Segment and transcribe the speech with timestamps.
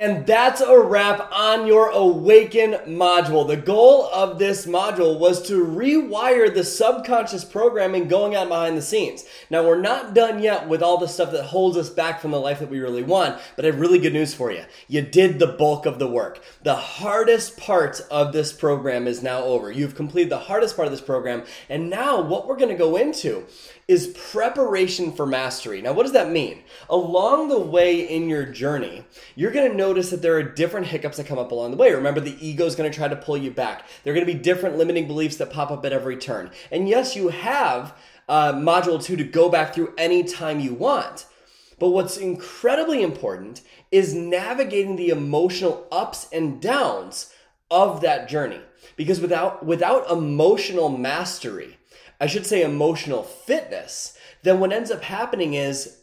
[0.00, 3.46] And that's a wrap on your Awaken module.
[3.46, 8.82] The goal of this module was to rewire the subconscious programming going on behind the
[8.82, 9.26] scenes.
[9.50, 12.40] Now, we're not done yet with all the stuff that holds us back from the
[12.40, 14.64] life that we really want, but I have really good news for you.
[14.88, 16.42] You did the bulk of the work.
[16.62, 19.70] The hardest part of this program is now over.
[19.70, 23.46] You've completed the hardest part of this program, and now what we're to go into
[23.90, 25.82] is preparation for mastery.
[25.82, 26.62] Now, what does that mean?
[26.88, 29.04] Along the way in your journey,
[29.34, 31.92] you're going to notice that there are different hiccups that come up along the way.
[31.92, 33.86] Remember, the ego is going to try to pull you back.
[34.02, 36.50] There are going to be different limiting beliefs that pop up at every turn.
[36.70, 37.96] And yes, you have
[38.28, 41.26] uh, module two to go back through any time you want.
[41.80, 47.34] But what's incredibly important is navigating the emotional ups and downs
[47.68, 48.60] of that journey.
[48.96, 51.78] Because without, without emotional mastery,
[52.20, 55.98] I should say emotional fitness, then what ends up happening is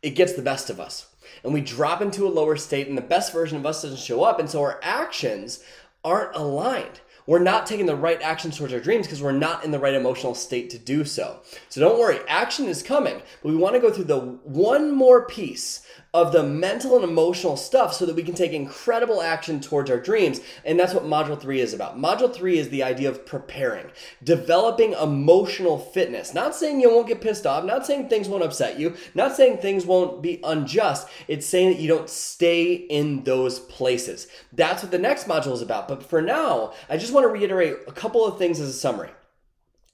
[0.00, 1.11] it gets the best of us.
[1.44, 4.24] And we drop into a lower state, and the best version of us doesn't show
[4.24, 4.38] up.
[4.38, 5.62] And so our actions
[6.04, 7.00] aren't aligned.
[7.26, 9.94] We're not taking the right actions towards our dreams because we're not in the right
[9.94, 11.40] emotional state to do so.
[11.68, 15.24] So don't worry, action is coming, but we want to go through the one more
[15.26, 19.90] piece of the mental and emotional stuff so that we can take incredible action towards
[19.90, 20.42] our dreams.
[20.62, 21.98] And that's what Module 3 is about.
[21.98, 23.86] Module 3 is the idea of preparing,
[24.22, 26.34] developing emotional fitness.
[26.34, 29.58] Not saying you won't get pissed off, not saying things won't upset you, not saying
[29.58, 31.08] things won't be unjust.
[31.28, 34.28] It's saying that you don't stay in those places.
[34.52, 35.88] That's what the next module is about.
[35.88, 39.10] But for now, I just want to reiterate a couple of things as a summary.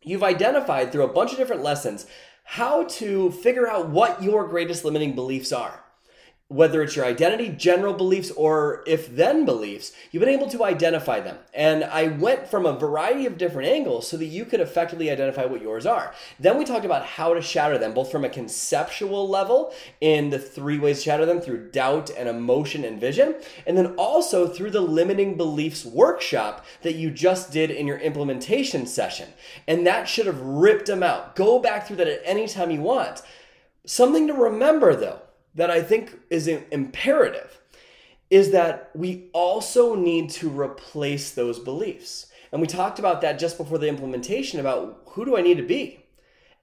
[0.00, 2.06] You've identified through a bunch of different lessons
[2.44, 5.82] how to figure out what your greatest limiting beliefs are
[6.48, 11.18] whether it's your identity, general beliefs, or if then beliefs, you've been able to identify
[11.18, 11.36] them.
[11.52, 15.44] And I went from a variety of different angles so that you could effectively identify
[15.44, 16.14] what yours are.
[16.38, 20.38] Then we talked about how to shatter them, both from a conceptual level in the
[20.38, 23.34] three ways to shatter them through doubt and emotion and vision,
[23.66, 28.86] and then also through the limiting beliefs workshop that you just did in your implementation
[28.86, 29.30] session.
[29.66, 31.34] And that should have ripped them out.
[31.34, 33.22] Go back through that at any time you want.
[33.84, 35.22] Something to remember though
[35.56, 37.60] that I think is imperative
[38.30, 42.26] is that we also need to replace those beliefs.
[42.52, 45.62] And we talked about that just before the implementation about who do I need to
[45.62, 46.04] be?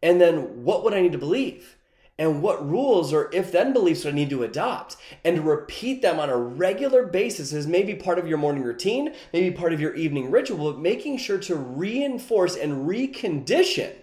[0.02, 1.78] And then what would I need to believe?
[2.20, 4.98] And what rules or if then beliefs would I need to adopt?
[5.24, 9.14] And to repeat them on a regular basis is maybe part of your morning routine,
[9.32, 13.94] maybe part of your evening ritual, but making sure to reinforce and recondition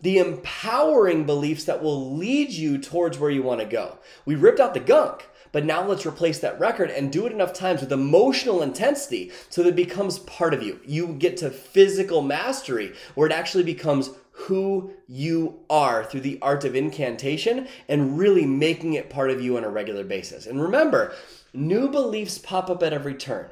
[0.00, 3.98] the empowering beliefs that will lead you towards where you want to go.
[4.24, 7.52] We ripped out the gunk, but now let's replace that record and do it enough
[7.52, 10.80] times with emotional intensity so that it becomes part of you.
[10.84, 16.64] You get to physical mastery where it actually becomes who you are through the art
[16.64, 20.46] of incantation and really making it part of you on a regular basis.
[20.46, 21.14] And remember,
[21.54, 23.48] new beliefs pop up at every turn.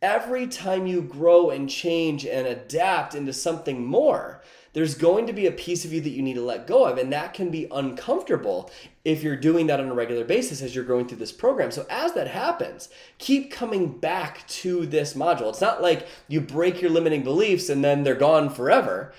[0.00, 4.42] Every time you grow and change and adapt into something more,
[4.72, 6.98] there's going to be a piece of you that you need to let go of.
[6.98, 8.70] And that can be uncomfortable
[9.04, 11.72] if you're doing that on a regular basis as you're going through this program.
[11.72, 15.48] So, as that happens, keep coming back to this module.
[15.48, 19.12] It's not like you break your limiting beliefs and then they're gone forever.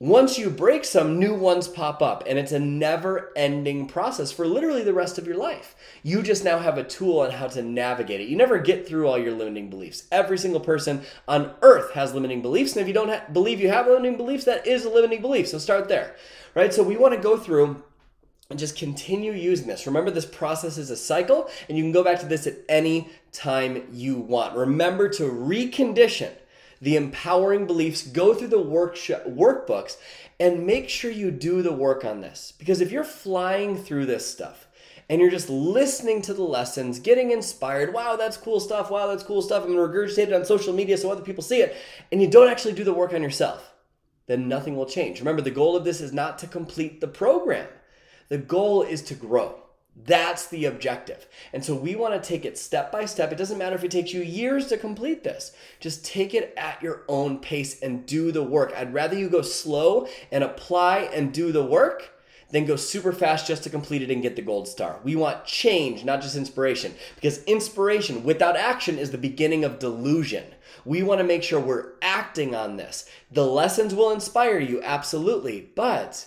[0.00, 4.46] Once you break some, new ones pop up, and it's a never ending process for
[4.46, 5.74] literally the rest of your life.
[6.04, 8.28] You just now have a tool on how to navigate it.
[8.28, 10.06] You never get through all your limiting beliefs.
[10.12, 13.70] Every single person on earth has limiting beliefs, and if you don't ha- believe you
[13.70, 15.48] have limiting beliefs, that is a limiting belief.
[15.48, 16.14] So start there,
[16.54, 16.72] right?
[16.72, 17.82] So we want to go through
[18.50, 19.84] and just continue using this.
[19.84, 23.08] Remember, this process is a cycle, and you can go back to this at any
[23.32, 24.56] time you want.
[24.56, 26.30] Remember to recondition
[26.80, 29.96] the empowering beliefs, go through the workshop, workbooks,
[30.38, 32.52] and make sure you do the work on this.
[32.58, 34.68] Because if you're flying through this stuff,
[35.08, 37.94] and you're just listening to the lessons, getting inspired.
[37.94, 38.90] Wow, that's cool stuff.
[38.90, 39.64] Wow, that's cool stuff.
[39.64, 41.74] I'm going to regurgitate it on social media so other people see it.
[42.12, 43.72] And you don't actually do the work on yourself,
[44.26, 45.20] then nothing will change.
[45.20, 47.68] Remember, the goal of this is not to complete the program,
[48.28, 49.62] the goal is to grow.
[50.04, 51.26] That's the objective.
[51.52, 53.32] And so we want to take it step by step.
[53.32, 55.52] It doesn't matter if it takes you years to complete this.
[55.80, 58.72] Just take it at your own pace and do the work.
[58.76, 62.10] I'd rather you go slow and apply and do the work
[62.50, 65.00] than go super fast just to complete it and get the gold star.
[65.04, 70.44] We want change, not just inspiration, because inspiration without action is the beginning of delusion.
[70.84, 73.08] We want to make sure we're acting on this.
[73.30, 76.26] The lessons will inspire you, absolutely, but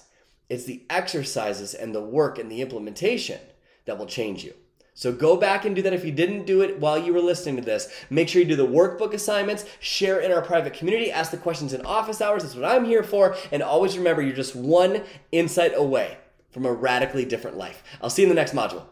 [0.49, 3.39] it's the exercises and the work and the implementation
[3.85, 4.53] that will change you.
[4.93, 7.55] So go back and do that if you didn't do it while you were listening
[7.55, 7.87] to this.
[8.09, 11.73] Make sure you do the workbook assignments, share in our private community, ask the questions
[11.73, 12.43] in office hours.
[12.43, 13.35] That's what I'm here for.
[13.51, 16.17] And always remember, you're just one insight away
[16.51, 17.83] from a radically different life.
[18.01, 18.83] I'll see you in the next module.